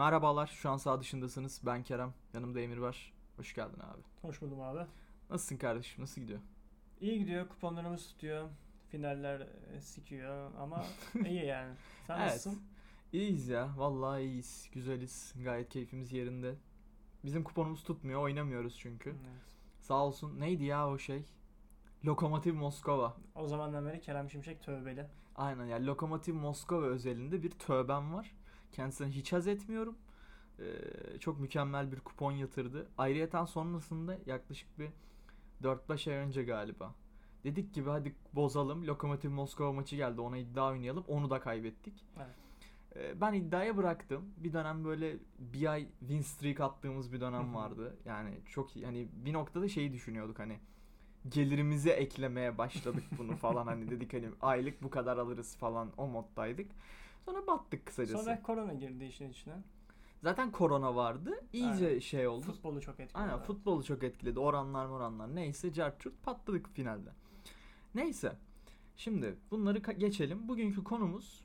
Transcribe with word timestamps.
Merhabalar, 0.00 0.46
şu 0.46 0.70
an 0.70 0.76
sağ 0.76 1.00
dışındasınız. 1.00 1.60
Ben 1.66 1.82
Kerem, 1.82 2.14
yanımda 2.34 2.60
Emir 2.60 2.76
var. 2.76 3.12
Hoş 3.36 3.54
geldin 3.54 3.80
abi. 3.80 4.00
Hoş 4.22 4.42
buldum 4.42 4.60
abi. 4.60 4.86
Nasılsın 5.30 5.56
kardeşim, 5.56 6.02
nasıl 6.02 6.20
gidiyor? 6.20 6.40
İyi 7.00 7.18
gidiyor, 7.18 7.48
kuponlarımız 7.48 8.08
tutuyor. 8.08 8.48
Finaller 8.90 9.40
e, 9.40 9.80
sikiyor 9.80 10.50
ama 10.58 10.84
iyi 11.26 11.44
yani. 11.44 11.74
Sen 12.06 12.18
Evet. 12.18 12.26
nasılsın? 12.26 12.62
İyiyiz 13.12 13.48
ya, 13.48 13.70
vallahi 13.76 14.22
iyiyiz, 14.22 14.70
güzeliz. 14.72 15.34
Gayet 15.44 15.68
keyfimiz 15.68 16.12
yerinde. 16.12 16.54
Bizim 17.24 17.44
kuponumuz 17.44 17.84
tutmuyor, 17.84 18.22
oynamıyoruz 18.22 18.78
çünkü. 18.78 19.10
Evet. 19.10 19.56
Sağ 19.80 20.04
olsun, 20.06 20.40
neydi 20.40 20.64
ya 20.64 20.88
o 20.88 20.98
şey? 20.98 21.24
Lokomotiv 22.04 22.54
Moskova. 22.54 23.16
O 23.34 23.46
zamandan 23.46 23.86
beri 23.86 24.00
Kerem 24.00 24.30
Şimşek 24.30 24.62
tövbeli. 24.62 25.06
Aynen 25.36 25.64
yani 25.66 25.86
Lokomotiv 25.86 26.34
Moskova 26.34 26.86
özelinde 26.86 27.42
bir 27.42 27.50
tövbem 27.50 28.14
var. 28.14 28.32
Kendisine 28.72 29.08
hiç 29.08 29.32
haz 29.32 29.46
etmiyorum. 29.46 29.96
Ee, 30.58 31.18
çok 31.20 31.40
mükemmel 31.40 31.92
bir 31.92 32.00
kupon 32.00 32.32
yatırdı. 32.32 32.88
Ayrıyeten 32.98 33.44
sonrasında 33.44 34.18
yaklaşık 34.26 34.78
bir 34.78 34.88
4-5 35.62 36.10
ay 36.10 36.16
önce 36.16 36.42
galiba. 36.42 36.94
Dedik 37.44 37.74
gibi 37.74 37.90
hadi 37.90 38.14
bozalım. 38.32 38.86
Lokomotiv 38.86 39.30
Moskova 39.30 39.72
maçı 39.72 39.96
geldi. 39.96 40.20
Ona 40.20 40.38
iddia 40.38 40.70
oynayalım. 40.70 41.04
Onu 41.08 41.30
da 41.30 41.40
kaybettik. 41.40 42.04
Evet. 42.16 42.34
Ee, 42.96 43.20
ben 43.20 43.32
iddiaya 43.32 43.76
bıraktım. 43.76 44.24
Bir 44.36 44.52
dönem 44.52 44.84
böyle 44.84 45.16
bir 45.38 45.72
ay 45.72 45.88
win 46.00 46.22
streak 46.22 46.60
attığımız 46.60 47.12
bir 47.12 47.20
dönem 47.20 47.54
vardı. 47.54 47.96
Yani 48.04 48.30
çok 48.46 48.76
iyi. 48.76 48.84
Hani 48.84 49.08
bir 49.12 49.32
noktada 49.32 49.68
şeyi 49.68 49.92
düşünüyorduk 49.92 50.38
hani 50.38 50.58
gelirimize 51.28 51.90
eklemeye 51.90 52.58
başladık 52.58 53.04
bunu 53.18 53.36
falan 53.36 53.66
hani 53.66 53.90
dedik 53.90 54.12
hani 54.12 54.28
aylık 54.40 54.82
bu 54.82 54.90
kadar 54.90 55.16
alırız 55.16 55.56
falan 55.56 55.92
o 55.96 56.06
moddaydık. 56.06 56.70
Sonra 57.24 57.46
battık 57.46 57.86
kısacası. 57.86 58.24
Sonra 58.24 58.42
korona 58.42 58.74
girdi 58.74 59.04
işin 59.04 59.30
içine. 59.30 59.54
Zaten 60.22 60.52
korona 60.52 60.96
vardı. 60.96 61.40
İyice 61.52 61.86
Aynen. 61.88 61.98
şey 61.98 62.28
oldu. 62.28 62.46
Futbolu 62.46 62.80
çok 62.80 63.00
etkiledi. 63.00 63.18
Aynen 63.18 63.38
futbolu 63.38 63.84
çok 63.84 64.02
etkiledi. 64.04 64.40
Oranlar 64.40 64.86
moranlar 64.86 65.34
neyse 65.34 65.72
carçurt 65.72 66.22
patladık 66.22 66.68
finalde. 66.68 67.10
Neyse. 67.94 68.36
Şimdi 68.96 69.36
bunları 69.50 69.78
geçelim. 69.78 70.48
Bugünkü 70.48 70.84
konumuz 70.84 71.44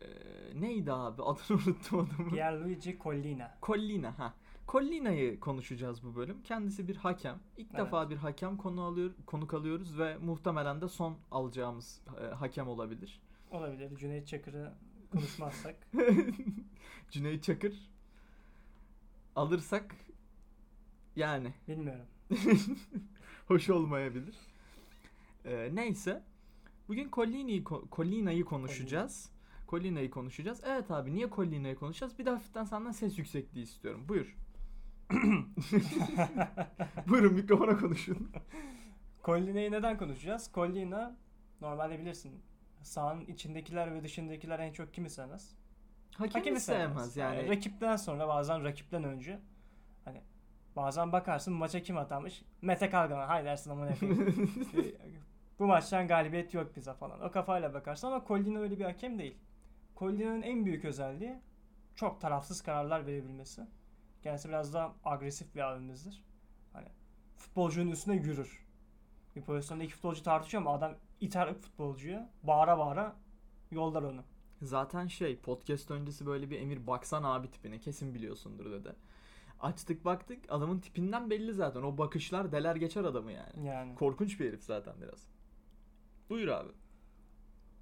eee, 0.00 0.06
neydi 0.54 0.92
abi? 0.92 1.22
Adını 1.30 1.58
unuttum 1.66 1.98
adamın. 1.98 2.30
Pierluigi 2.30 2.98
Collina. 3.02 3.58
Collina 3.62 4.18
ha. 4.18 4.34
Collina'yı 4.68 5.40
konuşacağız 5.40 6.04
bu 6.04 6.16
bölüm. 6.16 6.42
Kendisi 6.42 6.88
bir 6.88 6.96
hakem. 6.96 7.38
İlk 7.56 7.70
Evet. 7.74 7.80
defa 7.86 8.10
bir 8.10 8.16
hakem 8.16 8.56
konu 8.56 8.82
alıyor, 8.82 9.10
konuk 9.26 9.54
alıyoruz 9.54 9.98
ve 9.98 10.16
muhtemelen 10.18 10.80
de 10.80 10.88
son 10.88 11.16
alacağımız 11.30 12.02
e, 12.20 12.24
hakem 12.26 12.68
olabilir. 12.68 13.20
Olabilir. 13.50 13.96
Cüneyt 13.96 14.26
Çakır'ı 14.26 14.72
konuşmazsak. 15.10 15.76
Cüneyt 17.10 17.44
Çakır 17.44 17.90
alırsak 19.36 19.94
yani 21.16 21.54
Bilmiyorum. 21.68 22.06
hoş 23.46 23.70
olmayabilir. 23.70 24.34
E, 25.44 25.70
neyse. 25.74 26.22
Bugün 26.88 27.10
Collina'yı 27.12 27.62
ko- 27.62 27.96
Collina'yı 27.96 28.44
konuşacağız. 28.44 29.30
Collina'yı 29.68 30.10
konuşacağız. 30.10 30.60
Evet 30.64 30.90
abi 30.90 31.14
niye 31.14 31.30
Collina'yı 31.30 31.76
konuşacağız? 31.76 32.18
Bir 32.18 32.26
de 32.26 32.30
hafiften 32.30 32.64
senden 32.64 32.92
ses 32.92 33.18
yüksekliği 33.18 33.64
istiyorum. 33.64 34.08
Buyur. 34.08 34.36
Buyurun 37.08 37.34
mikrofona 37.34 37.76
konuşun. 37.78 38.30
Collina'yı 39.24 39.72
neden 39.72 39.98
konuşacağız? 39.98 40.50
Collina 40.54 41.16
normalde 41.60 41.98
bilirsin. 42.00 42.32
Sahanın 42.82 43.26
içindekiler 43.26 43.94
ve 43.94 44.02
dışındakiler 44.02 44.58
en 44.58 44.72
çok 44.72 44.94
kimi 44.94 45.10
sevmez? 45.10 45.54
Hakemi, 46.12 46.60
sevmez 46.60 47.16
yani. 47.16 47.48
rakipten 47.48 47.96
sonra 47.96 48.28
bazen 48.28 48.64
rakipten 48.64 49.04
önce 49.04 49.38
hani 50.04 50.22
bazen 50.76 51.12
bakarsın 51.12 51.54
maça 51.54 51.82
kim 51.82 51.98
atamış? 51.98 52.42
Mete 52.62 52.90
Kalgan'a 52.90 53.28
hay 53.28 53.44
dersin 53.44 53.70
ama 53.70 53.86
ne 53.86 53.94
Bu 55.58 55.66
maçtan 55.66 56.08
galibiyet 56.08 56.54
yok 56.54 56.76
bize 56.76 56.94
falan. 56.94 57.20
O 57.20 57.30
kafayla 57.30 57.74
bakarsın 57.74 58.06
ama 58.06 58.24
Collina 58.28 58.58
öyle 58.58 58.78
bir 58.78 58.84
hakem 58.84 59.18
değil. 59.18 59.36
Collina'nın 59.96 60.42
en 60.42 60.64
büyük 60.64 60.84
özelliği 60.84 61.38
çok 61.94 62.20
tarafsız 62.20 62.62
kararlar 62.62 63.06
verebilmesi. 63.06 63.66
Kendisi 64.22 64.48
biraz 64.48 64.74
daha 64.74 64.94
agresif 65.04 65.54
bir 65.54 65.60
abimizdir. 65.60 66.24
Hani 66.72 66.88
futbolcunun 67.36 67.90
üstüne 67.90 68.14
yürür. 68.14 68.66
Bir 69.36 69.42
pozisyonda 69.42 69.84
iki 69.84 69.94
futbolcu 69.94 70.22
tartışıyor 70.22 70.62
ama 70.62 70.74
adam 70.74 70.94
iter 71.20 71.54
futbolcuyu. 71.54 72.20
Bağıra 72.42 72.78
bağıra 72.78 73.16
yollar 73.70 74.02
onu. 74.02 74.24
Zaten 74.62 75.06
şey 75.06 75.36
podcast 75.36 75.90
öncesi 75.90 76.26
böyle 76.26 76.50
bir 76.50 76.60
Emir 76.60 76.86
baksan 76.86 77.22
abi 77.22 77.50
tipine 77.50 77.78
kesin 77.78 78.14
biliyorsundur 78.14 78.72
dedi. 78.72 78.92
Açtık 79.60 80.04
baktık 80.04 80.44
adamın 80.48 80.78
tipinden 80.78 81.30
belli 81.30 81.54
zaten. 81.54 81.82
O 81.82 81.98
bakışlar 81.98 82.52
deler 82.52 82.76
geçer 82.76 83.04
adamı 83.04 83.32
yani. 83.32 83.66
Yani. 83.66 83.94
Korkunç 83.94 84.40
bir 84.40 84.48
herif 84.48 84.62
zaten 84.62 84.94
biraz. 85.00 85.26
Buyur 86.30 86.48
abi. 86.48 86.72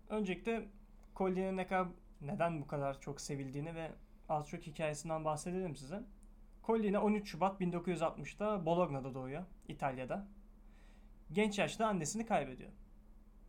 Öncelikle 0.08 0.68
Collier'in 1.16 1.56
ne 1.56 1.66
kadar 1.66 1.88
neden 2.20 2.60
bu 2.62 2.66
kadar 2.66 3.00
çok 3.00 3.20
sevildiğini 3.20 3.74
ve 3.74 3.92
az 4.28 4.48
çok 4.48 4.62
hikayesinden 4.62 5.24
bahsedelim 5.24 5.76
size. 5.76 6.02
Collier 6.68 6.94
13 6.94 7.30
Şubat 7.30 7.60
1960'da 7.60 8.66
Bologna'da 8.66 9.14
doğuyor, 9.14 9.44
İtalya'da. 9.68 10.26
Genç 11.32 11.58
yaşta 11.58 11.86
annesini 11.86 12.26
kaybediyor. 12.26 12.70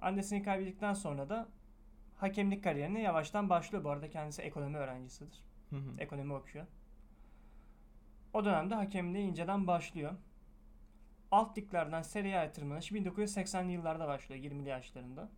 Annesini 0.01 0.43
kaybettikten 0.43 0.93
sonra 0.93 1.29
da 1.29 1.47
hakemlik 2.15 2.63
kariyerine 2.63 3.01
yavaştan 3.01 3.49
başlıyor. 3.49 3.83
Bu 3.83 3.89
arada 3.89 4.09
kendisi 4.09 4.41
ekonomi 4.41 4.77
öğrencisidir. 4.77 5.43
Hı 5.69 5.75
hı. 5.75 5.97
Ekonomi 5.97 6.33
okuyor. 6.33 6.65
O 8.33 8.45
dönemde 8.45 8.75
hakemliğe 8.75 9.23
inceden 9.23 9.67
başlıyor. 9.67 10.15
Alt 11.31 11.57
liglerden 11.57 12.01
Serie 12.01 12.35
A'ya 12.35 12.51
tırmanışı 12.51 12.95
1980'li 12.95 13.71
yıllarda 13.71 14.07
başlıyor 14.07 14.41
20'li 14.43 14.69
yaşlarında. 14.69 15.29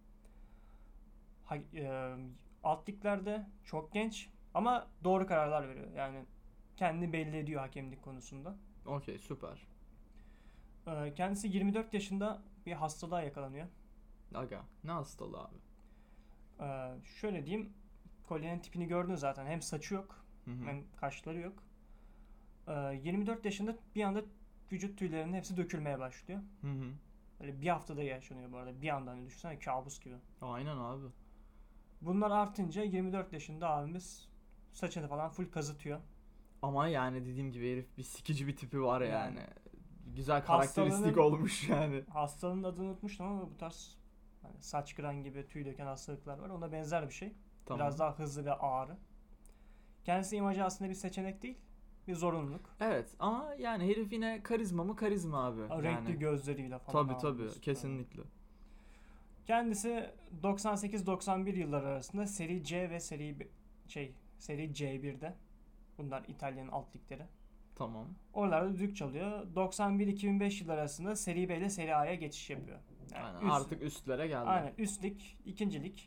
Ha- 1.45 1.55
e, 1.75 2.15
alt 2.63 2.89
liglerde 2.89 3.47
çok 3.63 3.93
genç 3.93 4.29
ama 4.53 4.87
doğru 5.03 5.27
kararlar 5.27 5.69
veriyor. 5.69 5.87
Yani 5.95 6.25
kendini 6.77 7.13
belli 7.13 7.37
ediyor 7.37 7.61
hakemlik 7.61 8.01
konusunda. 8.03 8.55
Okey 8.85 9.17
süper. 9.17 9.67
E, 10.87 11.13
kendisi 11.13 11.47
24 11.47 11.93
yaşında 11.93 12.41
bir 12.65 12.73
hastalığa 12.73 13.21
yakalanıyor. 13.21 13.67
Aga 14.35 14.61
ne 14.83 14.91
hastalığı 14.91 15.39
abi. 15.39 15.55
E, 16.59 16.89
şöyle 17.05 17.45
diyeyim. 17.45 17.73
Kolyenin 18.27 18.59
tipini 18.59 18.87
gördün 18.87 19.15
zaten. 19.15 19.45
Hem 19.45 19.61
saçı 19.61 19.93
yok 19.93 20.25
Hı 20.45 20.51
hı. 20.51 20.65
hem 20.65 20.83
kaşları 20.99 21.39
yok. 21.39 21.63
E, 22.67 22.73
24 23.03 23.45
yaşında 23.45 23.75
bir 23.95 24.03
anda 24.03 24.21
vücut 24.71 24.97
tüylerinin 24.99 25.33
hepsi 25.33 25.57
dökülmeye 25.57 25.99
başlıyor. 25.99 26.39
Hı 26.61 26.67
hı. 26.71 26.91
Böyle 27.39 27.61
bir 27.61 27.67
haftada 27.67 28.03
yaşanıyor 28.03 28.51
bu 28.51 28.57
arada. 28.57 28.81
Bir 28.81 28.89
anda 28.89 29.11
hani 29.11 29.25
düşünsene 29.25 29.59
kabus 29.59 29.99
gibi. 29.99 30.15
Aynen 30.41 30.77
abi. 30.77 31.05
Bunlar 32.01 32.31
artınca 32.31 32.83
24 32.83 33.33
yaşında 33.33 33.69
abimiz 33.69 34.29
saçını 34.73 35.07
falan 35.07 35.29
full 35.29 35.51
kazıtıyor. 35.51 35.99
Ama 36.61 36.87
yani 36.87 37.25
dediğim 37.25 37.51
gibi 37.51 37.71
herif 37.71 37.97
bir 37.97 38.03
sikici 38.03 38.47
bir 38.47 38.55
tipi 38.55 38.81
var 38.83 39.01
yani. 39.01 39.11
Yani. 39.39 39.47
Güzel 40.15 40.45
karakteristik 40.45 41.05
Hastalığının- 41.05 41.19
olmuş 41.19 41.69
yani. 41.69 42.03
Hastalığın 42.09 42.63
adını 42.63 42.85
unutmuştum 42.85 43.25
ama 43.25 43.41
bu 43.41 43.57
tarz 43.57 43.97
hani 44.51 44.61
saç 44.63 44.95
kıran 44.95 45.23
gibi 45.23 45.47
tüy 45.47 45.65
döken 45.65 45.85
hastalıklar 45.85 46.37
var. 46.37 46.49
Ona 46.49 46.71
benzer 46.71 47.07
bir 47.07 47.13
şey. 47.13 47.33
Tamam. 47.65 47.79
Biraz 47.79 47.99
daha 47.99 48.19
hızlı 48.19 48.45
ve 48.45 48.53
ağrı. 48.53 48.97
Kendisi 50.05 50.35
imajı 50.35 50.63
aslında 50.63 50.89
bir 50.89 50.95
seçenek 50.95 51.41
değil. 51.41 51.57
Bir 52.07 52.15
zorunluluk. 52.15 52.69
Evet 52.79 53.15
ama 53.19 53.53
yani 53.59 53.89
herif 53.89 54.13
yine 54.13 54.43
karizma 54.43 54.83
mı 54.83 54.95
karizma 54.95 55.45
abi. 55.45 55.61
Renkli 55.61 55.85
yani. 56.11 56.19
gözleriyle 56.19 56.79
falan. 56.79 57.07
Tabii 57.07 57.17
tabii 57.21 57.35
abimiz. 57.35 57.61
kesinlikle. 57.61 58.21
Kendisi 59.45 60.09
98-91 60.43 61.55
yılları 61.59 61.87
arasında 61.87 62.27
seri 62.27 62.63
C 62.63 62.89
ve 62.89 62.99
seri 62.99 63.39
B- 63.39 63.47
şey 63.87 64.15
seri 64.39 64.71
C1'de. 64.71 65.33
Bunlar 65.97 66.23
İtalya'nın 66.27 66.71
alt 66.71 66.95
ligleri. 66.95 67.25
Tamam. 67.75 68.07
Oralarda 68.33 68.75
düdük 68.75 68.95
çalıyor. 68.95 69.47
91-2005 69.55 70.63
yılları 70.63 70.79
arasında 70.79 71.15
Seri 71.15 71.49
B 71.49 71.57
ile 71.57 71.69
Seri 71.69 71.95
A'ya 71.95 72.15
geçiş 72.15 72.49
yapıyor. 72.49 72.79
Yani 73.15 73.25
Aynen, 73.25 73.45
üst- 73.47 73.53
artık 73.55 73.81
üstlere 73.81 74.27
geldi. 74.27 74.49
Aynen 74.49 74.73
üst 74.77 75.03
lig, 75.03 75.21
ikinci 75.45 75.83
lig. 75.83 75.97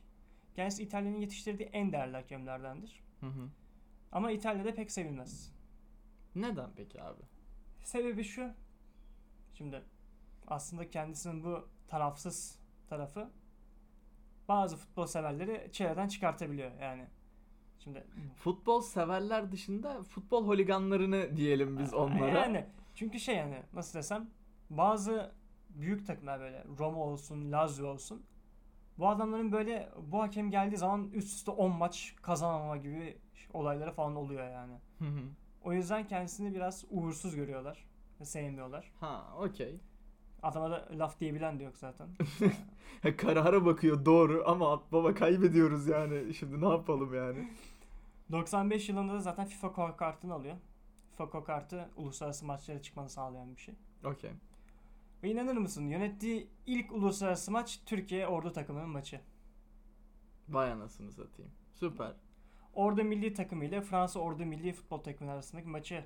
Kendisi 0.57 0.83
İtalya'nın 0.83 1.19
yetiştirdiği 1.19 1.69
en 1.69 1.93
değerli 1.93 2.17
hakemlerdendir. 2.17 3.03
Hı 3.21 3.27
hı. 3.27 3.49
Ama 4.13 4.31
İtalya'da 4.31 4.75
pek 4.75 4.91
sevilmez. 4.93 5.53
Neden 6.35 6.71
peki 6.77 7.03
abi? 7.03 7.23
Sebebi 7.83 8.25
şu. 8.25 8.51
Şimdi 9.55 9.83
aslında 10.47 10.91
kendisinin 10.91 11.45
bu 11.45 11.69
tarafsız 11.89 12.59
tarafı 12.89 13.31
bazı 14.49 14.77
futbol 14.77 15.07
severleri 15.07 15.69
çileden 15.73 16.09
çıkartabiliyor 16.09 16.71
yani. 16.81 17.07
Şimdi 17.79 18.05
Futbol 18.37 18.81
severler 18.81 19.53
dışında 19.53 20.03
futbol 20.03 20.47
holiganlarını 20.47 21.37
diyelim 21.37 21.79
biz 21.79 21.95
onlara. 21.95 22.39
Yani 22.39 22.67
çünkü 22.95 23.21
şey 23.21 23.37
yani 23.37 23.63
nasıl 23.73 23.99
desem 23.99 24.31
bazı 24.71 25.33
büyük 25.75 26.07
takımlar 26.07 26.41
böyle 26.41 26.65
Roma 26.79 26.99
olsun, 26.99 27.53
Lazio 27.53 27.89
olsun. 27.89 28.23
Bu 28.99 29.09
adamların 29.09 29.53
böyle 29.53 29.89
bu 30.07 30.23
hakem 30.23 30.51
geldiği 30.51 30.77
zaman 30.77 31.11
üst 31.13 31.29
üste 31.37 31.51
10 31.51 31.71
maç 31.73 32.15
kazanamama 32.23 32.77
gibi 32.77 33.19
olayları 33.53 33.93
falan 33.93 34.17
oluyor 34.17 34.51
yani. 34.51 34.75
Hı 34.99 35.05
hı. 35.05 35.21
O 35.65 35.73
yüzden 35.73 36.07
kendisini 36.07 36.55
biraz 36.55 36.85
uğursuz 36.91 37.35
görüyorlar. 37.37 37.85
ve 38.21 38.25
Sevmiyorlar. 38.25 38.93
ha 39.01 39.35
okey. 39.39 39.81
Adama 40.43 40.71
da 40.71 40.89
laf 40.93 41.21
diyebilen 41.21 41.59
de 41.61 41.65
yok 41.65 41.77
zaten. 41.77 42.09
Karara 43.17 43.65
bakıyor 43.65 44.05
doğru 44.05 44.43
ama 44.47 44.83
baba 44.93 45.15
kaybediyoruz 45.15 45.87
yani. 45.89 46.35
Şimdi 46.35 46.61
ne 46.61 46.69
yapalım 46.69 47.15
yani? 47.15 47.49
95 48.33 48.89
yılında 48.89 49.13
da 49.13 49.19
zaten 49.21 49.47
FIFA 49.47 49.73
Core 49.77 49.97
kartını 49.97 50.35
alıyor. 50.35 50.57
FIFA 51.11 51.29
Core 51.33 51.45
kartı 51.45 51.89
uluslararası 51.97 52.47
maçlara 52.47 52.83
çıkmanı 52.83 53.09
sağlayan 53.09 53.57
bir 53.57 53.61
şey. 53.61 53.75
Okey. 54.05 54.31
Ve 55.25 55.31
inanır 55.31 55.57
mısın 55.57 55.89
yönettiği 55.89 56.51
ilk 56.67 56.93
uluslararası 56.93 57.53
maç 57.53 57.81
Türkiye 57.87 58.27
Ordu 58.27 58.53
takımının 58.53 58.89
maçı. 58.89 59.21
Vay 60.49 60.73
anasını 60.73 61.13
satayım. 61.13 61.53
Süper. 61.73 62.13
Ordu 62.75 63.05
milli 63.05 63.35
takımı 63.35 63.65
ile 63.65 63.81
Fransa 63.81 64.21
Ordu 64.21 64.47
milli 64.47 64.73
futbol 64.73 64.99
takımı 64.99 65.31
arasındaki 65.31 65.69
maçı 65.69 66.05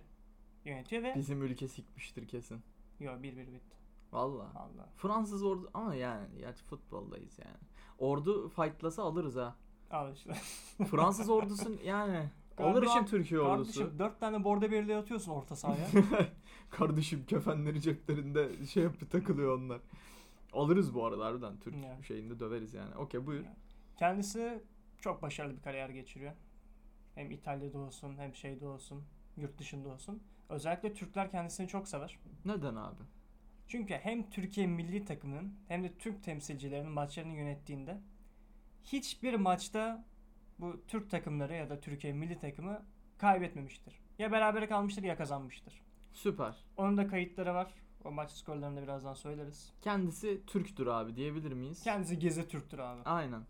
yönetiyor 0.64 1.02
ve 1.02 1.14
Bizim 1.16 1.42
ülke 1.42 1.68
sikmiştir 1.68 2.28
kesin. 2.28 2.62
Yo 3.00 3.12
1-1 3.12 3.22
bitti. 3.22 3.76
Valla. 4.12 4.52
Allah. 4.54 4.88
Fransız 4.96 5.42
ordu 5.42 5.70
ama 5.74 5.94
yani 5.94 6.26
gerçi 6.38 6.64
futboldayız 6.64 7.38
yani. 7.38 7.58
Ordu 7.98 8.48
fightlasa 8.48 9.02
alırız 9.02 9.36
ha. 9.36 9.56
Al 9.90 10.12
işte. 10.12 10.32
Fransız 10.84 11.30
ordusun 11.30 11.80
yani 11.84 12.30
alır 12.58 12.82
için 12.82 13.04
Türkiye 13.04 13.40
ordusu. 13.40 13.78
Kardeşim 13.78 13.98
4 13.98 14.20
tane 14.20 14.44
bordo 14.44 14.70
birliği 14.70 14.96
atıyorsun 14.96 15.32
orta 15.32 15.56
sahaya. 15.56 15.88
Kardeşim 16.70 17.26
kefenleri 17.26 17.80
ceplerinde 17.80 18.66
şey 18.66 18.82
yapıp 18.82 19.10
takılıyor 19.10 19.58
onlar. 19.58 19.80
Alırız 20.52 20.94
bu 20.94 21.04
arada 21.06 21.24
harbiden 21.26 21.56
Türk 21.60 21.74
Ya. 21.84 22.02
şeyinde 22.02 22.40
döveriz 22.40 22.74
yani. 22.74 22.94
Okey 22.94 23.26
buyur. 23.26 23.44
Kendisi 23.96 24.62
çok 25.00 25.22
başarılı 25.22 25.56
bir 25.56 25.62
kariyer 25.62 25.88
geçiriyor. 25.88 26.32
Hem 27.14 27.30
İtalya'da 27.30 27.78
olsun 27.78 28.16
hem 28.18 28.34
şeyde 28.34 28.66
olsun, 28.66 29.02
yurt 29.36 29.58
dışında 29.58 29.88
olsun. 29.88 30.22
Özellikle 30.48 30.94
Türkler 30.94 31.30
kendisini 31.30 31.68
çok 31.68 31.88
sever. 31.88 32.18
Neden 32.44 32.74
abi? 32.76 33.02
Çünkü 33.68 33.94
hem 33.94 34.30
Türkiye 34.30 34.66
milli 34.66 35.04
takımının 35.04 35.54
hem 35.68 35.84
de 35.84 35.92
Türk 35.98 36.22
temsilcilerinin 36.22 36.90
maçlarını 36.92 37.32
yönettiğinde 37.34 38.00
hiçbir 38.84 39.34
maçta 39.34 40.04
bu 40.58 40.82
Türk 40.88 41.10
takımları 41.10 41.54
ya 41.54 41.70
da 41.70 41.80
Türkiye 41.80 42.12
milli 42.12 42.38
takımı 42.38 42.82
kaybetmemiştir. 43.18 43.94
Ya 44.18 44.32
berabere 44.32 44.68
kalmıştır 44.68 45.02
ya 45.02 45.16
kazanmıştır. 45.16 45.80
Süper. 46.12 46.56
Onun 46.76 46.96
da 46.96 47.08
kayıtları 47.08 47.54
var. 47.54 47.74
O 48.04 48.10
maç 48.10 48.30
skorlarını 48.30 48.76
da 48.76 48.82
birazdan 48.82 49.14
söyleriz. 49.14 49.72
Kendisi 49.82 50.46
Türktür 50.46 50.86
abi 50.86 51.16
diyebilir 51.16 51.52
miyiz? 51.52 51.82
Kendisi 51.84 52.18
gezi 52.18 52.48
Türktür 52.48 52.78
abi. 52.78 53.02
Aynen. 53.04 53.42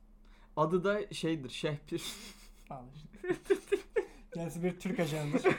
Adı 0.56 0.84
da 0.84 1.14
şeydir 1.14 1.50
Şehpir. 1.50 2.02
Al 2.70 2.84
işte. 2.94 3.44
Kendisi 4.34 4.62
bir 4.62 4.81
Türk 4.81 5.00
ajanıdır. 5.00 5.44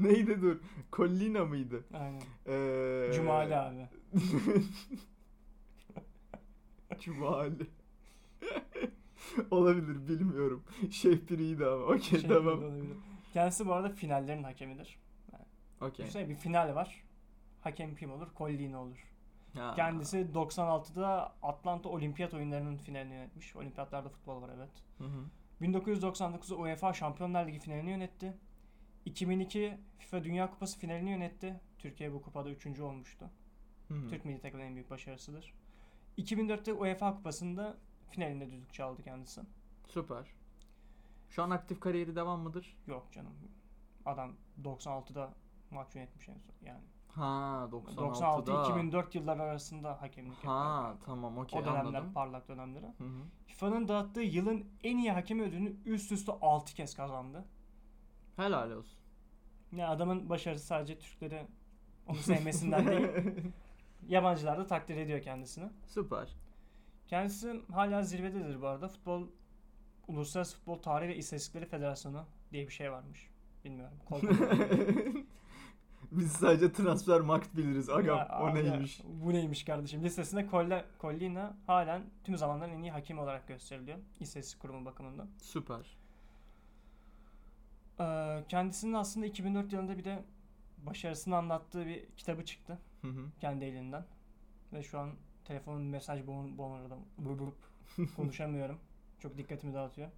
Neydi 0.00 0.42
dur? 0.42 0.56
Collina 0.92 1.44
mıydı? 1.44 1.84
Aynen. 1.94 2.22
Ee... 2.46 3.12
Cumali 3.14 3.56
abi. 3.56 3.88
Cumali. 7.00 7.66
Olabilir 9.50 10.08
bilmiyorum. 10.08 10.64
Şehpir 10.90 11.38
iyiydi 11.38 11.66
ama. 11.66 11.84
Okey 11.84 12.22
tamam. 12.22 12.58
olabilir. 12.58 12.96
Kendisi 13.32 13.66
bu 13.66 13.72
arada 13.72 13.88
finallerin 13.88 14.42
hakemidir. 14.42 14.98
Okey. 15.80 16.06
Düşünsene 16.06 16.28
bir 16.28 16.34
final 16.34 16.74
var. 16.74 17.04
Hakem 17.60 17.96
kim 17.96 18.12
olur? 18.12 18.28
Collina 18.36 18.82
olur. 18.82 19.10
Ha. 19.56 19.72
Kendisi 19.76 20.16
96'da 20.34 21.34
Atlanta 21.42 21.88
Olimpiyat 21.88 22.34
oyunlarının 22.34 22.76
finalini 22.76 23.14
yönetmiş. 23.14 23.56
Olimpiyatlarda 23.56 24.08
futbol 24.08 24.42
var 24.42 24.50
evet. 24.56 24.70
Hı 24.98 25.04
hı. 25.04 25.24
1999'da 25.62 26.56
UEFA 26.56 26.92
Şampiyonlar 26.92 27.46
Ligi 27.46 27.58
finalini 27.58 27.90
yönetti. 27.90 28.36
2002 29.04 29.78
FIFA 29.98 30.24
Dünya 30.24 30.50
Kupası 30.50 30.78
finalini 30.78 31.10
yönetti. 31.10 31.60
Türkiye 31.78 32.12
bu 32.12 32.22
kupada 32.22 32.50
3. 32.50 32.80
olmuştu. 32.80 33.30
Hı 33.88 33.94
hı. 33.94 34.08
Türk 34.08 34.24
milli 34.24 34.40
takımının 34.40 34.68
en 34.68 34.74
büyük 34.74 34.90
başarısıdır. 34.90 35.54
2004'te 36.18 36.72
UEFA 36.72 37.16
Kupası'nda 37.16 37.76
finalinde 38.10 38.52
düdük 38.52 38.72
çaldı 38.74 39.02
kendisi. 39.02 39.40
Süper. 39.86 40.26
Şu 41.30 41.42
an 41.42 41.50
aktif 41.50 41.80
kariyeri 41.80 42.16
devam 42.16 42.40
mıdır? 42.40 42.76
Yok 42.86 43.12
canım. 43.12 43.32
Adam 44.06 44.32
96'da 44.64 45.34
maç 45.74 45.94
yönetmiş 45.94 46.28
en 46.28 46.38
son 46.38 46.66
yani. 46.66 46.84
Ha 47.08 47.68
96'da. 47.72 48.52
96-2004 48.52 49.18
yıllar 49.18 49.38
arasında 49.38 50.02
hakemlik 50.02 50.32
yapıyor. 50.34 50.54
Ha 50.54 50.96
tamam 51.06 51.38
okey 51.38 51.60
o 51.60 51.64
dönemler 51.64 51.80
anladım. 51.80 52.12
parlak 52.12 52.48
dönemleri. 52.48 52.86
FIFA'nın 53.46 53.88
dağıttığı 53.88 54.20
yılın 54.20 54.66
en 54.84 54.98
iyi 54.98 55.12
hakemi 55.12 55.42
ödülünü 55.42 55.76
üst 55.84 56.12
üste 56.12 56.32
6 56.32 56.74
kez 56.74 56.94
kazandı. 56.94 57.44
Helal 58.36 58.70
olsun. 58.70 58.98
Yani 59.72 59.86
adamın 59.86 60.28
başarısı 60.28 60.66
sadece 60.66 60.98
Türkleri 60.98 61.46
onu 62.06 62.16
sevmesinden 62.16 62.86
değil. 62.86 63.08
Yabancılar 64.08 64.58
da 64.58 64.66
takdir 64.66 64.96
ediyor 64.96 65.22
kendisini. 65.22 65.70
Süper. 65.86 66.36
Kendisi 67.06 67.62
hala 67.72 68.02
zirvededir 68.02 68.62
bu 68.62 68.66
arada. 68.66 68.88
Futbol 68.88 69.28
Uluslararası 70.08 70.56
Futbol 70.56 70.78
Tarihi 70.78 71.08
ve 71.08 71.16
İstatistikleri 71.16 71.66
Federasyonu 71.66 72.24
diye 72.52 72.66
bir 72.66 72.72
şey 72.72 72.92
varmış. 72.92 73.30
Bilmiyorum. 73.64 73.96
Biz 76.18 76.32
sadece 76.32 76.72
transfer 76.72 77.20
markt 77.20 77.56
biliriz. 77.56 77.90
Agam 77.90 78.16
Ya, 78.18 78.38
o 78.42 78.46
ya, 78.46 78.52
neymiş? 78.54 79.00
bu 79.04 79.32
neymiş 79.32 79.64
kardeşim? 79.64 80.04
Listesinde 80.04 80.40
Colla- 80.40 80.84
Collina 81.00 81.56
halen 81.66 82.02
tüm 82.24 82.36
zamanların 82.36 82.72
en 82.72 82.82
iyi 82.82 82.90
hakim 82.92 83.18
olarak 83.18 83.48
gösteriliyor. 83.48 83.98
İstatistik 84.20 84.60
kurumu 84.60 84.84
bakımından. 84.84 85.28
Süper. 85.42 85.96
Ee, 88.00 88.44
kendisinin 88.48 88.92
aslında 88.92 89.26
2004 89.26 89.72
yılında 89.72 89.98
bir 89.98 90.04
de 90.04 90.22
başarısını 90.78 91.36
anlattığı 91.36 91.86
bir 91.86 92.06
kitabı 92.16 92.44
çıktı. 92.44 92.78
Hı 93.02 93.08
hı. 93.08 93.26
kendi 93.40 93.64
elinden. 93.64 94.04
Ve 94.72 94.82
şu 94.82 94.98
an 94.98 95.10
telefonun 95.44 95.82
mesaj 95.82 96.26
blup 97.18 97.56
konuşamıyorum. 98.16 98.78
Çok 99.18 99.38
dikkatimi 99.38 99.74
dağıtıyor. 99.74 100.08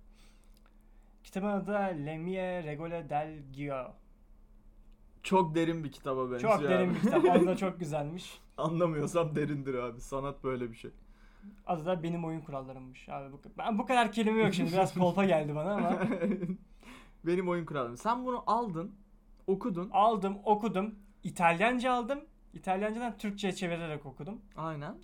Kitabın 1.24 1.46
adı 1.48 1.66
da 1.66 1.78
Le 1.78 2.18
Mie 2.18 2.62
Regole 2.62 3.10
del 3.10 3.38
Gio. 3.52 3.92
Çok 5.26 5.54
derin 5.54 5.84
bir 5.84 5.92
kitaba 5.92 6.30
benziyor. 6.32 6.52
Çok 6.52 6.68
derin 6.68 6.94
bir 6.94 7.00
kitap. 7.00 7.24
Adı 7.30 7.46
da 7.46 7.56
çok 7.56 7.80
güzelmiş. 7.80 8.40
Anlamıyorsam 8.56 9.36
derindir 9.36 9.74
abi. 9.74 10.00
Sanat 10.00 10.44
böyle 10.44 10.70
bir 10.70 10.76
şey. 10.76 10.90
Adı 11.66 11.86
da 11.86 12.02
Benim 12.02 12.24
Oyun 12.24 12.40
Kurallarımmış. 12.40 13.08
Abi 13.08 13.32
bu, 13.32 13.40
ben 13.58 13.78
bu 13.78 13.86
kadar 13.86 14.12
kelime 14.12 14.42
yok 14.42 14.54
şimdi. 14.54 14.72
Biraz 14.72 14.94
kolpa 14.98 15.24
geldi 15.24 15.54
bana 15.54 15.72
ama. 15.72 15.98
Benim 17.26 17.48
oyun 17.48 17.64
kuralım. 17.64 17.96
Sen 17.96 18.24
bunu 18.26 18.42
aldın, 18.46 18.94
okudun. 19.46 19.90
Aldım, 19.92 20.38
okudum. 20.44 20.94
İtalyanca 21.24 21.92
aldım. 21.92 22.20
İtalyancadan 22.54 23.18
Türkçe'ye 23.18 23.52
çevirerek 23.52 24.06
okudum. 24.06 24.40
Aynen. 24.56 24.94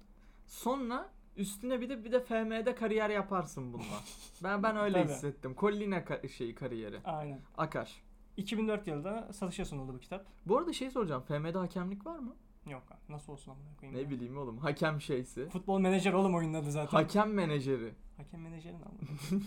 Sonra 0.47 1.09
üstüne 1.37 1.81
bir 1.81 1.89
de 1.89 2.05
bir 2.05 2.13
de 2.13 2.21
FM'de 2.21 2.75
kariyer 2.75 3.11
yaparsın 3.11 3.73
bununla. 3.73 4.01
ben 4.43 4.63
ben 4.63 4.77
öyle 4.77 5.03
Tabii. 5.03 5.13
hissettim. 5.13 5.55
Collina 5.59 5.99
ka- 5.99 6.29
şeyi 6.29 6.55
kariyeri. 6.55 7.01
Aynen. 7.05 7.41
Akar. 7.59 8.03
2004 8.37 8.87
yılında 8.87 9.33
satışa 9.33 9.65
sunuldu 9.65 9.95
bu 9.95 9.99
kitap. 9.99 10.27
Bu 10.47 10.59
arada 10.59 10.73
şey 10.73 10.91
soracağım. 10.91 11.23
FM'de 11.23 11.59
hakemlik 11.59 12.07
var 12.07 12.19
mı? 12.19 12.37
Yok 12.71 12.83
nasıl 13.09 13.33
olsun 13.33 13.53
amına 13.53 13.77
koyayım. 13.81 13.99
Ne 13.99 14.03
ya. 14.03 14.11
bileyim 14.11 14.39
oğlum. 14.39 14.59
Hakem 14.59 15.01
şeysi. 15.01 15.49
Futbol 15.49 15.79
menajer 15.79 16.13
oğlum 16.13 16.35
oyunun 16.35 16.55
adı 16.55 16.71
zaten. 16.71 16.99
Hakem 16.99 17.33
menajeri. 17.35 17.95
Hakem 18.17 18.41
menajerin 18.43 18.75
ama. 18.83 18.95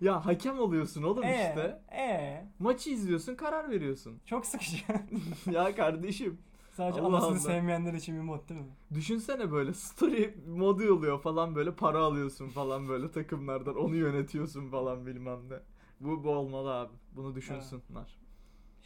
Ya 0.00 0.26
hakem 0.26 0.58
oluyorsun 0.60 1.02
oğlum 1.02 1.24
Ee, 1.24 1.28
işte. 1.48 1.82
ee, 1.92 2.44
Maçı 2.58 2.90
izliyorsun, 2.90 3.34
karar 3.34 3.70
veriyorsun. 3.70 4.20
çok 4.26 4.46
sıkıcı. 4.46 4.76
ya 5.50 5.74
kardeşim. 5.74 6.38
Sadece 6.72 7.00
Allah 7.00 7.08
anasını 7.08 7.30
Allah. 7.30 7.38
sevmeyenler 7.38 7.94
için 7.94 8.16
bir 8.16 8.20
mod 8.20 8.48
değil 8.48 8.60
mi? 8.60 8.76
Düşünsene 8.94 9.52
böyle 9.52 9.74
story 9.74 10.34
modu 10.48 10.94
oluyor 10.94 11.20
falan 11.22 11.54
böyle 11.54 11.74
para 11.74 11.98
alıyorsun 11.98 12.48
falan 12.48 12.88
böyle 12.88 13.10
takımlardan 13.10 13.76
onu 13.76 13.96
yönetiyorsun 13.96 14.68
falan 14.70 15.06
bilmem 15.06 15.48
ne. 15.50 15.56
Bu, 16.00 16.24
bu 16.24 16.30
olmalı 16.30 16.74
abi. 16.74 16.92
Bunu 17.16 17.34
düşünsünler. 17.34 18.19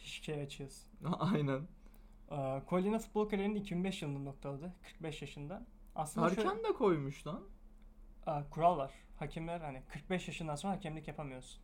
Şike 0.05 0.41
açıyoruz. 0.41 0.83
Aynen. 1.19 1.61
Ee, 2.31 2.61
Collina 2.69 2.99
futbol 2.99 3.29
kariyerini 3.29 3.57
2005 3.57 4.01
yılında 4.01 4.19
noktaladı. 4.19 4.73
45 4.83 5.21
yaşında. 5.21 5.65
Aslında 5.95 6.29
şöyle, 6.29 6.41
Erken 6.41 6.63
de 6.63 6.73
koymuş 6.73 7.27
lan. 7.27 7.41
Aa, 8.25 8.49
kural 8.49 8.77
var. 8.77 8.91
Hakemler 9.19 9.59
hani 9.59 9.81
45 9.89 10.27
yaşından 10.27 10.55
sonra 10.55 10.73
hakemlik 10.73 11.07
yapamıyorsun. 11.07 11.61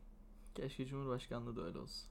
Keşke 0.56 0.86
Cumhurbaşkanlığı 0.86 1.56
da 1.56 1.62
öyle 1.62 1.80
olsun. 1.80 2.10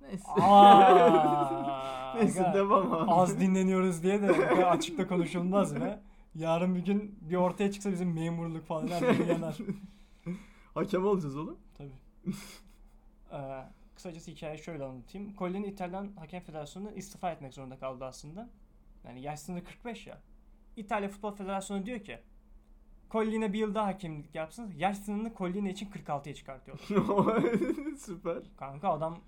Neyse. 0.00 0.24
Aa, 0.28 2.14
Neyse 2.18 2.46
aga, 2.46 2.54
devam 2.54 2.92
abi. 2.92 3.10
Az 3.10 3.40
dinleniyoruz 3.40 4.02
diye 4.02 4.22
de 4.22 4.32
açıkta 4.66 5.06
konuşulmaz 5.08 5.80
be. 5.80 6.00
Yarın 6.34 6.74
bir 6.74 6.84
gün 6.84 7.18
bir 7.20 7.36
ortaya 7.36 7.72
çıksa 7.72 7.92
bizim 7.92 8.12
memurluk 8.12 8.64
falan 8.66 8.88
her 8.88 9.14
yanar. 9.26 9.56
Hakem 10.74 11.06
olacağız 11.06 11.36
oğlum. 11.36 11.58
Tabii. 11.78 11.90
Ee, 13.32 13.64
kısacası 14.04 14.30
hikayeyi 14.30 14.58
şöyle 14.58 14.84
anlatayım. 14.84 15.34
Collin 15.36 15.62
İtalyan 15.64 16.12
Hakem 16.16 16.42
Federasyonu 16.42 16.90
istifa 16.92 17.30
etmek 17.30 17.54
zorunda 17.54 17.78
kaldı 17.78 18.04
aslında. 18.04 18.48
Yani 19.04 19.20
yaş 19.22 19.40
sınırı 19.40 19.64
45 19.64 20.06
ya. 20.06 20.20
İtalya 20.76 21.08
Futbol 21.08 21.34
Federasyonu 21.34 21.86
diyor 21.86 22.00
ki 22.00 22.18
Collina 23.10 23.52
bir 23.52 23.58
yıl 23.58 23.74
daha 23.74 23.86
hakemlik 23.86 24.34
yapsın. 24.34 24.74
Yaş 24.76 24.98
sınırını 24.98 25.32
Collina 25.34 25.68
için 25.68 25.90
46'ya 25.90 26.34
çıkartıyor. 26.34 26.78
Süper. 27.98 28.42
Kanka 28.56 28.88
adam 28.88 29.20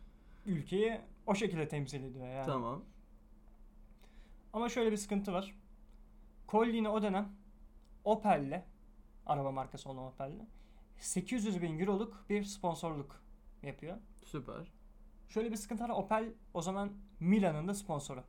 ülkeyi 0.46 1.00
o 1.26 1.34
şekilde 1.34 1.68
temsil 1.68 2.04
ediyor 2.04 2.28
yani. 2.28 2.46
Tamam. 2.46 2.82
Ama 4.52 4.68
şöyle 4.68 4.92
bir 4.92 4.96
sıkıntı 4.96 5.32
var. 5.32 5.54
Collina 6.48 6.92
o 6.92 7.02
dönem 7.02 7.28
Opel'le 8.04 8.62
araba 9.26 9.50
markası 9.50 9.88
olan 9.88 10.04
Opel'le 10.04 10.46
800 10.98 11.62
bin 11.62 11.78
euroluk 11.78 12.24
bir 12.30 12.44
sponsorluk 12.44 13.25
yapıyor. 13.66 13.96
Süper. 14.24 14.72
Şöyle 15.28 15.50
bir 15.50 15.56
sıkıntı 15.56 15.84
var. 15.84 15.88
Opel 15.88 16.32
o 16.54 16.62
zaman 16.62 16.92
Milan'ın 17.20 17.68
da 17.68 17.74
sponsoru. 17.74 18.24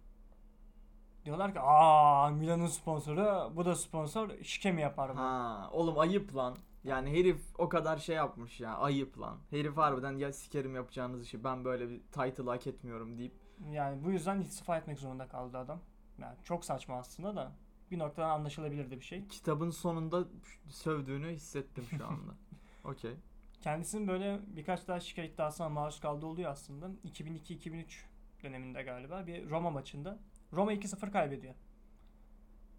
Diyorlar 1.25 1.53
ki 1.53 1.59
aa 1.59 2.29
Milan'ın 2.29 2.67
sponsoru 2.67 3.55
bu 3.55 3.65
da 3.65 3.75
sponsor 3.75 4.29
şike 4.43 4.71
mi 4.71 4.81
yapar 4.81 5.13
bu? 5.13 5.19
Ha, 5.19 5.69
oğlum 5.71 5.99
ayıp 5.99 6.35
lan. 6.35 6.57
Yani 6.83 7.11
herif 7.11 7.41
o 7.57 7.69
kadar 7.69 7.97
şey 7.97 8.15
yapmış 8.15 8.59
ya. 8.59 8.77
Ayıp 8.77 9.19
lan. 9.19 9.37
Herif 9.49 9.77
harbiden 9.77 10.17
ya 10.17 10.33
sikerim 10.33 10.75
yapacağınız 10.75 11.21
işi 11.21 11.43
ben 11.43 11.65
böyle 11.65 11.89
bir 11.89 11.99
title 11.99 12.43
hak 12.43 12.67
etmiyorum 12.67 13.17
deyip. 13.17 13.33
Yani 13.71 14.03
bu 14.03 14.11
yüzden 14.11 14.41
istifa 14.41 14.77
etmek 14.77 14.99
zorunda 14.99 15.27
kaldı 15.27 15.57
adam. 15.57 15.79
Yani 16.17 16.35
çok 16.43 16.65
saçma 16.65 16.95
aslında 16.95 17.35
da 17.35 17.51
bir 17.91 17.99
noktadan 17.99 18.29
anlaşılabilir 18.29 18.91
de 18.91 18.99
bir 18.99 19.05
şey. 19.05 19.27
Kitabın 19.27 19.69
sonunda 19.69 20.27
sövdüğünü 20.67 21.29
hissettim 21.29 21.83
şu 21.97 22.07
anda. 22.07 22.33
Okey. 22.83 23.15
Kendisinin 23.61 24.07
böyle 24.07 24.39
birkaç 24.47 24.87
daha 24.87 24.99
şikayet 24.99 25.33
iddiasına 25.33 25.69
maruz 25.69 25.99
kaldığı 25.99 26.25
oluyor 26.25 26.51
aslında. 26.51 26.85
2002-2003 27.05 27.85
döneminde 28.43 28.83
galiba 28.83 29.27
bir 29.27 29.49
Roma 29.49 29.69
maçında. 29.69 30.17
Roma 30.53 30.73
2-0 30.73 31.11
kaybediyor. 31.11 31.53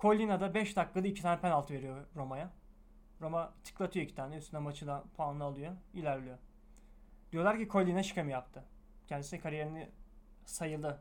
Collina 0.00 0.40
da 0.40 0.54
5 0.54 0.76
dakikada 0.76 1.08
2 1.08 1.22
tane 1.22 1.40
penaltı 1.40 1.74
veriyor 1.74 2.06
Roma'ya. 2.16 2.50
Roma 3.20 3.54
tıklatıyor 3.64 4.06
2 4.06 4.14
tane. 4.14 4.36
Üstüne 4.36 4.60
maçı 4.60 4.86
da 4.86 5.04
puanla 5.16 5.44
alıyor. 5.44 5.76
ilerliyor. 5.94 6.38
Diyorlar 7.32 7.58
ki 7.58 7.68
Collina 7.68 8.02
şike 8.02 8.22
mi 8.22 8.32
yaptı? 8.32 8.64
Kendisi 9.06 9.40
kariyerini 9.40 9.90
sayılı 10.44 11.00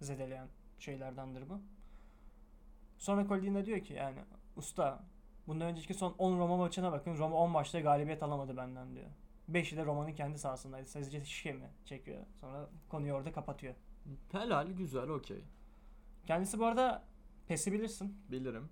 zedeleyen 0.00 0.48
şeylerdendir 0.78 1.48
bu. 1.48 1.60
Sonra 2.98 3.26
Collina 3.28 3.64
diyor 3.64 3.80
ki 3.80 3.92
yani 3.94 4.18
usta 4.56 5.04
bundan 5.48 5.68
önceki 5.68 5.94
son 5.94 6.14
10 6.18 6.38
Roma 6.38 6.56
maçına 6.56 6.92
bakın. 6.92 7.18
Roma 7.18 7.36
10 7.36 7.50
maçta 7.50 7.80
galibiyet 7.80 8.22
alamadı 8.22 8.56
benden 8.56 8.94
diyor. 8.94 9.06
5'i 9.52 9.76
de 9.76 9.84
Roma'nın 9.84 10.12
kendi 10.12 10.38
sahasındaydı. 10.38 10.88
Sizce 10.88 11.24
şike 11.24 11.52
mi 11.52 11.70
çekiyor? 11.84 12.22
Sonra 12.40 12.68
konuyu 12.88 13.12
orada 13.12 13.32
kapatıyor. 13.32 13.74
Helal 14.32 14.66
güzel 14.66 15.08
okey. 15.08 15.44
Kendisi 16.26 16.58
bu 16.58 16.66
arada 16.66 17.04
PES'i 17.46 17.72
bilirsin. 17.72 18.18
Bilirim. 18.30 18.68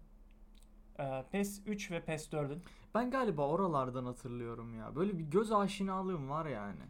Ee, 0.99 1.25
PES 1.31 1.63
3 1.67 1.91
ve 1.91 2.05
PES 2.05 2.33
4'ün. 2.33 2.63
Ben 2.95 3.11
galiba 3.11 3.49
oralardan 3.49 4.05
hatırlıyorum 4.05 4.75
ya. 4.75 4.97
Böyle 4.97 5.19
bir 5.19 5.25
göz 5.25 5.53
aşinalığım 5.53 6.31
var 6.31 6.47
yani. 6.47 6.83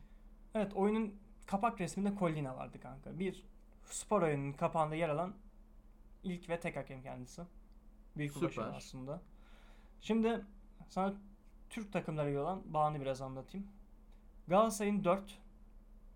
Evet 0.54 0.74
oyunun 0.74 1.14
kapak 1.46 1.80
resminde 1.80 2.12
Collina 2.18 2.56
vardı 2.56 2.80
kanka. 2.80 3.18
Bir 3.18 3.44
spor 3.84 4.22
oyununun 4.22 4.52
kapağında 4.52 4.94
yer 4.94 5.08
alan 5.08 5.34
ilk 6.22 6.48
ve 6.48 6.60
tek 6.60 6.76
hakem 6.76 7.02
kendisi. 7.02 7.42
Büyük 8.16 8.32
Süper. 8.32 8.62
aslında. 8.62 9.22
Şimdi 10.00 10.44
sana 10.88 11.14
Türk 11.70 11.92
takımları 11.92 12.42
olan 12.42 12.62
bağını 12.66 13.00
biraz 13.00 13.22
anlatayım. 13.22 13.66
Galatasaray'ın 14.48 15.04
4, 15.04 15.38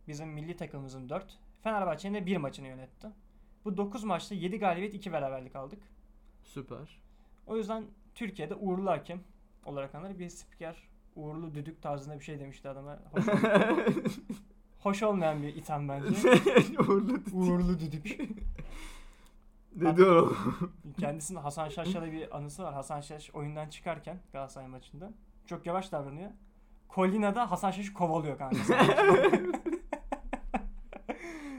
bizim 0.08 0.28
milli 0.28 0.56
takımımızın 0.56 1.08
4, 1.08 1.38
Fenerbahçe'nin 1.62 2.14
de 2.14 2.26
1 2.26 2.36
maçını 2.36 2.66
yönetti. 2.66 3.08
Bu 3.64 3.76
9 3.76 4.04
maçta 4.04 4.34
7 4.34 4.58
galibiyet 4.58 4.94
2 4.94 5.12
beraberlik 5.12 5.56
aldık. 5.56 5.82
Süper. 6.44 7.00
O 7.46 7.56
yüzden 7.56 7.84
Türkiye'de 8.14 8.54
uğurlu 8.54 8.90
hakem 8.90 9.20
olarak 9.64 9.94
anlar 9.94 10.18
bir 10.18 10.28
spiker 10.28 10.76
uğurlu 11.16 11.54
düdük 11.54 11.82
tarzında 11.82 12.18
bir 12.18 12.24
şey 12.24 12.40
demişti 12.40 12.68
adama. 12.68 12.98
Hoş, 13.12 13.24
hoş 14.78 15.02
olmayan 15.02 15.42
bir 15.42 15.56
itham 15.56 15.88
bence. 15.88 16.30
Uğurlu 16.78 17.20
uğurlu 17.32 17.80
düdük. 17.80 18.20
Ne 19.76 19.96
diyor? 19.96 20.36
Kendisinin 21.00 21.38
Hasan 21.38 21.68
Şaş'la 21.68 22.12
bir 22.12 22.36
anısı 22.36 22.62
var. 22.62 22.74
Hasan 22.74 23.00
Şaş 23.00 23.30
oyundan 23.34 23.68
çıkarken 23.68 24.20
Galatasaray 24.32 24.68
maçında 24.68 25.12
çok 25.46 25.66
yavaş 25.66 25.92
davranıyor. 25.92 26.30
Collina 26.94 27.34
da 27.34 27.50
Hasan 27.50 27.70
Şaş'ı 27.70 27.94
kovalıyor 27.94 28.38
kanka. 28.38 28.58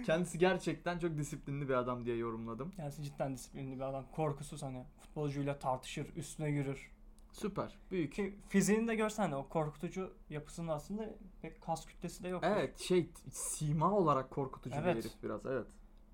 Kendisi 0.05 0.37
gerçekten 0.37 0.99
çok 0.99 1.17
disiplinli 1.17 1.69
bir 1.69 1.73
adam 1.73 2.05
diye 2.05 2.17
yorumladım. 2.17 2.71
Kendisi 2.71 3.03
cidden 3.03 3.33
disiplinli 3.33 3.75
bir 3.75 3.81
adam. 3.81 4.05
Korkusuz 4.11 4.63
hani 4.63 4.85
futbolcuyla 4.99 5.59
tartışır, 5.59 6.15
üstüne 6.15 6.49
yürür. 6.49 6.91
Süper. 7.31 7.77
Büyük. 7.91 8.13
Ki 8.13 8.35
fiziğini 8.49 8.87
de 8.87 8.95
görsen 8.95 9.31
de 9.31 9.35
o 9.35 9.49
korkutucu 9.49 10.13
yapısının 10.29 10.67
aslında 10.67 11.09
pek 11.41 11.61
kas 11.61 11.85
kütlesi 11.85 12.23
de 12.23 12.27
yok. 12.27 12.43
Evet 12.45 12.79
şey 12.79 13.09
sima 13.29 13.91
olarak 13.91 14.31
korkutucu 14.31 14.75
Evet. 14.79 14.95
bir 14.95 15.01
herif 15.01 15.23
biraz 15.23 15.45
evet. 15.45 15.67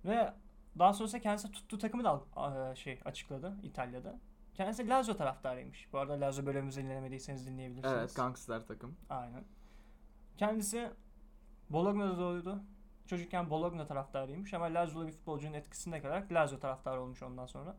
Ve 0.06 0.34
daha 0.80 0.94
sonrasında 0.94 1.22
kendisi 1.22 1.52
tuttuğu 1.52 1.78
takımı 1.78 2.04
da 2.04 2.22
al- 2.36 2.76
şey 2.76 3.00
açıkladı 3.06 3.58
İtalya'da. 3.64 4.20
Kendisi 4.54 4.90
Lazio 4.90 5.18
taraftarıymış. 5.18 5.88
Bu 5.94 6.00
arada 6.00 6.22
Lazio 6.22 6.46
bölümümüzü 6.46 6.84
dinlemediyseniz 6.84 7.48
dinleyebilirsiniz. 7.48 7.94
Evet 7.98 8.16
gangster 8.16 8.66
takım. 8.68 8.96
Aynen. 9.10 9.44
Kendisi 10.38 10.90
Bologna'da 11.70 12.18
doğdu. 12.20 12.64
Çocukken 13.08 13.50
Bologna 13.50 13.88
taraftarıymış 13.88 14.54
ama 14.54 14.66
Lazio'lu 14.66 15.08
bir 15.08 15.12
futbolcunun 15.12 15.54
etkisinde 15.54 16.02
kalarak 16.02 16.32
Lazio 16.32 16.60
taraftarı 16.60 17.02
olmuş 17.02 17.24
ondan 17.24 17.46
sonra. 17.46 17.78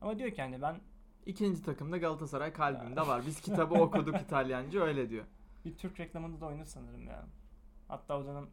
Ama 0.00 0.18
diyor 0.18 0.30
ki 0.30 0.42
hani 0.42 0.62
ben 0.62 0.80
İkinci 1.26 1.62
takımda 1.62 1.96
Galatasaray 1.98 2.52
kalbimde 2.52 3.00
var. 3.06 3.22
Biz 3.26 3.40
kitabı 3.40 3.74
okuduk 3.82 4.20
İtalyanca 4.20 4.80
öyle 4.80 5.10
diyor. 5.10 5.24
bir 5.64 5.76
Türk 5.76 6.00
reklamında 6.00 6.40
da 6.40 6.46
oynadı 6.46 6.66
sanırım 6.66 7.06
ya. 7.06 7.24
Hatta 7.88 8.18
o 8.18 8.24
dönem 8.24 8.46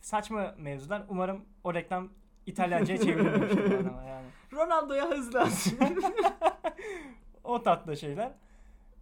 saçma 0.00 0.54
mevzular. 0.58 1.04
Umarım 1.08 1.44
o 1.64 1.74
reklam 1.74 2.08
İtalyanca'ya 2.46 3.00
çevrilmemiştir 3.00 3.70
bu 3.70 3.74
adama 3.74 4.02
yani. 4.02 4.26
Ronaldo'ya 4.52 5.10
hızlan. 5.10 5.48
o 7.44 7.62
tatlı 7.62 7.96
şeyler. 7.96 8.32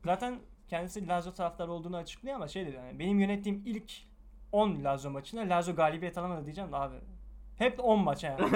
Zaten 0.04 0.38
kendisi 0.68 1.08
Lazio 1.08 1.32
taraftarı 1.34 1.72
olduğunu 1.72 1.96
açıklıyor 1.96 2.36
ama 2.36 2.48
şey 2.48 2.66
dedi 2.66 2.76
yani 2.76 2.98
benim 2.98 3.20
yönettiğim 3.20 3.62
ilk 3.66 3.92
10 4.52 4.84
Lazio 4.84 5.10
maçında 5.10 5.40
Lazio 5.40 5.74
galibiyet 5.74 6.18
alamadı 6.18 6.44
diyeceğim 6.44 6.72
de 6.72 6.76
abi. 6.76 6.96
Hep 7.58 7.84
10 7.84 7.98
maç 7.98 8.24
yani. 8.24 8.40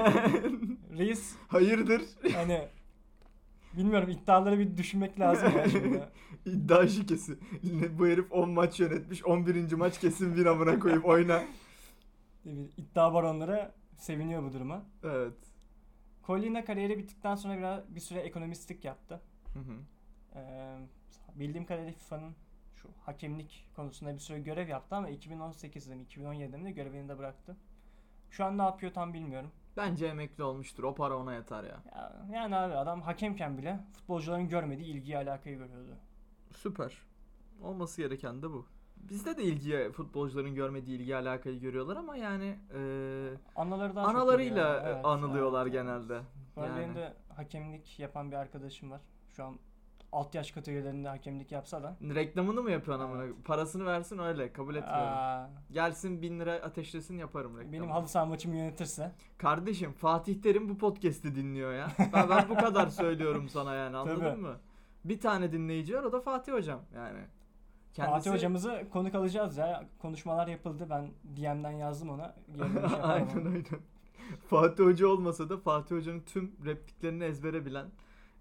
Reis 0.98 1.36
Hayırdır? 1.48 2.02
hani 2.34 2.68
bilmiyorum 3.72 4.08
iddiaları 4.08 4.58
bir 4.58 4.76
düşünmek 4.76 5.20
lazım 5.20 5.52
ya 5.56 5.68
şimdi. 5.68 6.02
İddia 6.46 6.88
şikesi. 6.88 7.38
Bu 7.98 8.06
herif 8.06 8.32
10 8.32 8.50
maç 8.50 8.80
yönetmiş. 8.80 9.24
11. 9.24 9.72
maç 9.72 10.00
kesin 10.00 10.36
bir 10.36 10.46
amına 10.46 10.78
koyup 10.78 11.04
oyna. 11.04 11.42
İddia 12.76 13.14
baronları 13.14 13.72
seviniyor 13.98 14.42
bu 14.42 14.52
duruma. 14.52 14.82
Evet. 15.04 15.34
Collina 16.26 16.64
kariyeri 16.64 16.98
bittikten 16.98 17.34
sonra 17.34 17.58
biraz 17.58 17.94
bir 17.94 18.00
süre 18.00 18.20
ekonomistlik 18.20 18.84
yaptı. 18.84 19.20
Hı 19.54 19.58
hı. 19.58 19.76
Ee, 20.34 20.78
bildiğim 21.34 21.66
kadarıyla 21.66 21.92
FIFA'nın 21.92 22.34
şu 22.74 22.88
hakemlik 23.00 23.68
konusunda 23.76 24.14
bir 24.14 24.18
süre 24.18 24.40
görev 24.40 24.68
yaptı 24.68 24.96
ama 24.96 25.10
2018'de 25.10 25.94
mi 25.94 26.04
2017'de 26.04 26.56
mi 26.56 26.64
de 26.64 26.70
görevini 26.70 27.08
de 27.08 27.18
bıraktı. 27.18 27.56
Şu 28.30 28.44
an 28.44 28.58
ne 28.58 28.62
yapıyor 28.62 28.92
tam 28.92 29.14
bilmiyorum. 29.14 29.50
Bence 29.76 30.06
emekli 30.06 30.44
olmuştur. 30.44 30.84
O 30.84 30.94
para 30.94 31.16
ona 31.16 31.34
yeter 31.34 31.64
ya. 31.64 31.82
Ya, 31.94 32.26
yani 32.32 32.56
abi 32.56 32.74
adam 32.74 33.02
hakemken 33.02 33.58
bile 33.58 33.80
futbolcuların 33.92 34.48
görmediği 34.48 34.86
ilgiyi 34.86 35.18
alakayı 35.18 35.58
görüyordu. 35.58 35.96
Süper. 36.56 37.02
Olması 37.62 38.02
gereken 38.02 38.42
de 38.42 38.50
bu. 38.50 38.66
Bizde 39.08 39.36
de 39.36 39.42
ilgiye 39.42 39.90
futbolcuların 39.90 40.54
görmediği 40.54 40.98
ilgi 40.98 41.16
alakayı 41.16 41.60
görüyorlar 41.60 41.96
ama 41.96 42.16
yani 42.16 42.58
e, 42.74 42.80
Anaları 43.56 43.96
daha 43.96 44.04
çok 44.04 44.14
analarıyla 44.14 44.72
görüyor. 44.72 44.94
Evet, 44.94 45.04
anılıyorlar 45.04 45.62
evet, 45.62 45.72
genelde. 45.72 46.20
Arada 46.56 46.66
Yani. 46.68 46.80
Benim 46.80 46.94
de 46.94 47.12
hakemlik 47.36 47.98
yapan 47.98 48.30
bir 48.30 48.36
arkadaşım 48.36 48.90
var. 48.90 49.00
Şu 49.36 49.44
an 49.44 49.58
alt 50.12 50.34
yaş 50.34 50.50
kategorilerinde 50.50 51.08
hakemlik 51.08 51.52
yapsa 51.52 51.82
da. 51.82 51.96
Reklamını 52.02 52.62
mı 52.62 52.70
yapıyorsun 52.70 53.04
amına? 53.04 53.24
Evet. 53.24 53.34
Parasını 53.44 53.86
versin 53.86 54.18
öyle. 54.18 54.52
Kabul 54.52 54.74
etmiyorum. 54.74 55.08
Aa, 55.08 55.50
Gelsin 55.72 56.22
bin 56.22 56.40
lira 56.40 56.52
ateşlesin 56.52 57.18
yaparım 57.18 57.58
reklamı. 57.58 57.72
benim 57.72 57.90
halı 57.90 58.08
saha 58.08 58.26
maçımı 58.26 58.56
yönetirse. 58.56 59.12
Kardeşim 59.38 59.92
Fatih 59.92 60.42
Terim 60.42 60.68
bu 60.68 60.78
podcast'i 60.78 61.34
dinliyor 61.34 61.72
ya. 61.74 61.88
Ben, 62.12 62.30
ben 62.30 62.48
bu 62.48 62.54
kadar 62.54 62.86
söylüyorum 62.86 63.48
sana 63.48 63.74
yani 63.74 63.96
anladın 63.96 64.20
Tabii. 64.20 64.40
mı? 64.40 64.56
Bir 65.04 65.20
tane 65.20 65.52
dinleyici 65.52 65.94
var 65.96 66.02
o 66.02 66.12
da 66.12 66.20
Fatih 66.20 66.52
hocam 66.52 66.80
yani. 66.94 67.18
Fatih 68.06 68.30
hocamızı 68.30 68.84
konuk 68.92 69.14
alacağız 69.14 69.56
ya. 69.56 69.84
Konuşmalar 69.98 70.46
yapıldı. 70.46 70.86
Ben 70.90 71.10
DM'den 71.36 71.70
yazdım 71.70 72.10
ona. 72.10 72.34
Şey 72.56 72.82
aynen 73.02 73.36
aynen. 73.46 73.64
Fatih 74.46 74.84
Hoca 74.84 75.06
olmasa 75.08 75.48
da 75.50 75.56
Fatih 75.56 75.96
Hoca'nın 75.96 76.20
tüm 76.20 76.52
repliklerini 76.64 77.24
ezbere 77.24 77.66
bilen 77.66 77.86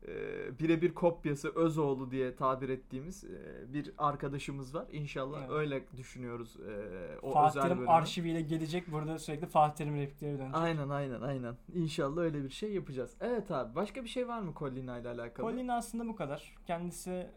e, 0.08 0.14
birebir 0.60 0.94
kopyası 0.94 1.50
Özoğlu 1.56 2.12
diye 2.12 2.36
tabir 2.36 2.70
ettiğimiz 2.70 3.24
e, 3.24 3.74
bir 3.74 3.92
arkadaşımız 3.98 4.76
var. 4.76 4.86
İnşallah 4.92 5.40
Evet. 5.40 5.52
öyle 5.52 5.84
düşünüyoruz 5.98 6.58
e, 6.60 7.20
o 7.22 7.34
Fatih 7.34 7.60
özel 7.60 7.70
bölümü. 7.72 7.90
arşiviyle 7.90 8.42
gelecek. 8.42 8.92
Burada 8.92 9.20
sürekli 9.20 9.48
Fatih 9.48 9.76
Terim 9.76 9.96
replikleri 9.96 10.38
dönecek. 10.40 10.56
Aynen 10.56 10.90
aynen 10.90 11.22
aynen. 11.22 11.56
İnşallah 11.76 12.22
öyle 12.22 12.44
bir 12.44 12.50
şey 12.50 12.74
yapacağız. 12.74 13.14
Evet 13.22 13.52
abi 13.52 13.76
başka 13.76 14.04
bir 14.04 14.10
şey 14.10 14.28
var 14.28 14.40
mı 14.40 14.54
Collina 14.60 14.98
ile 15.00 15.10
alakalı? 15.10 15.52
Collin 15.52 15.68
aslında 15.68 16.08
bu 16.08 16.16
kadar. 16.16 16.56
Kendisi 16.68 17.28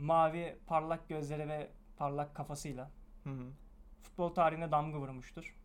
mavi 0.00 0.58
parlak 0.66 1.08
gözleri 1.08 1.48
ve 1.48 1.70
parlak 1.96 2.34
kafasıyla 2.34 2.90
Hı 3.24 3.30
hı. 3.30 3.44
futbol 4.02 4.28
tarihine 4.28 4.70
damga 4.72 4.98
vurmuştur. 4.98 5.56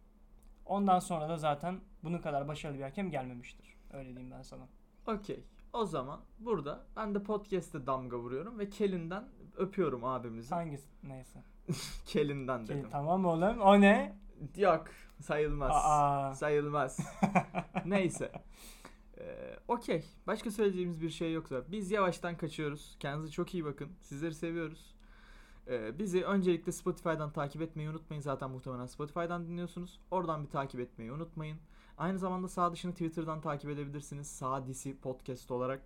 Ondan 0.66 1.00
sonra 1.00 1.30
da 1.30 1.38
zaten 1.38 1.80
bunun 2.04 2.18
kadar 2.18 2.48
başarılı 2.48 2.78
bir 2.78 2.84
hakem 2.84 3.12
gelmemiştir. 3.12 3.76
Öyle 3.94 4.10
diyeyim 4.10 4.32
ben 4.32 4.42
sana. 4.42 4.68
Okey. 5.08 5.44
O 5.74 5.86
zaman 5.86 6.20
burada 6.40 6.86
ben 6.96 7.16
de 7.16 7.24
podcast'te 7.24 7.88
damga 7.88 8.18
vuruyorum 8.18 8.60
ve 8.60 8.70
Kelin'den 8.70 9.24
öpüyorum 9.58 10.06
abimizi. 10.06 10.56
Hangisi 10.56 10.90
neyse. 11.04 11.44
Kelin'den 12.06 12.66
Ki, 12.66 12.68
dedim. 12.74 12.90
tamam 12.92 13.26
oğlum. 13.26 13.60
O 13.62 13.82
ne? 13.82 14.16
Yok 14.58 14.86
sayılmaz. 15.22 15.72
Aa. 15.76 16.34
Sayılmaz. 16.34 17.00
Neyse. 17.86 18.32
Ee, 19.20 19.58
Okey. 19.68 20.06
Başka 20.28 20.52
söyleyeceğimiz 20.52 21.02
bir 21.02 21.10
şey 21.10 21.34
yoksa 21.34 21.64
biz 21.72 21.92
yavaştan 21.92 22.38
kaçıyoruz. 22.38 22.96
Kendinize 23.00 23.32
çok 23.32 23.54
iyi 23.54 23.66
bakın. 23.66 23.90
Sizleri 24.02 24.36
seviyoruz. 24.36 24.96
Ee, 25.68 26.00
bizi 26.00 26.24
öncelikle 26.24 26.72
Spotify'dan 26.72 27.32
takip 27.32 27.62
etmeyi 27.62 27.90
unutmayın. 27.90 28.22
Zaten 28.22 28.50
muhtemelen 28.52 28.86
Spotify'dan 28.86 29.48
dinliyorsunuz. 29.48 30.00
Oradan 30.12 30.44
bir 30.44 30.50
takip 30.50 30.80
etmeyi 30.80 31.12
unutmayın. 31.12 31.58
Aynı 31.98 32.20
zamanda 32.20 32.48
sağ 32.48 32.74
dışını 32.74 32.92
Twitter'dan 32.92 33.42
takip 33.42 33.70
edebilirsiniz. 33.70 34.28
Sağ 34.28 34.68
disi 34.68 34.98
podcast 34.98 35.52
olarak. 35.52 35.82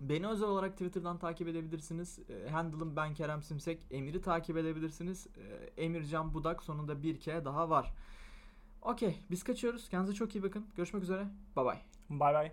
Beni 0.00 0.26
özel 0.26 0.48
olarak 0.48 0.72
Twitter'dan 0.72 1.18
takip 1.18 1.48
edebilirsiniz. 1.48 2.18
E, 2.30 2.48
handle'ım 2.48 2.96
ben 2.96 3.14
Kerem 3.14 3.42
Simsek. 3.42 3.80
Emir'i 3.90 4.20
takip 4.22 4.56
edebilirsiniz. 4.56 5.26
E, 5.26 5.82
Emircan 5.82 6.34
Budak 6.34 6.62
sonunda 6.62 7.02
bir 7.02 7.20
kere 7.20 7.44
daha 7.44 7.70
var. 7.70 7.94
Okey 8.82 9.20
biz 9.30 9.44
kaçıyoruz. 9.44 9.88
Kendinize 9.88 10.14
çok 10.14 10.34
iyi 10.34 10.42
bakın. 10.42 10.66
Görüşmek 10.76 11.02
üzere. 11.02 11.95
Bye 12.10 12.32
bye. 12.32 12.32
Bay 12.32 12.32
bay. 12.32 12.52